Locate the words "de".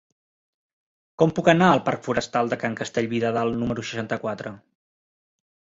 2.55-2.59, 3.27-3.33